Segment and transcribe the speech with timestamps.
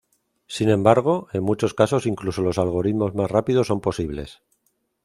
[0.47, 4.41] Sin embargo, en muchos casos incluso los algoritmos más rápidos son posibles.